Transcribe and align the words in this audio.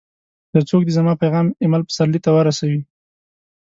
یو 0.53 0.63
څوک 0.69 0.81
دي 0.85 0.91
زما 0.97 1.13
پیغام 1.21 1.45
اېمل 1.61 1.81
پسرلي 1.87 2.19
ته 2.25 2.29
ورسوي! 2.33 2.79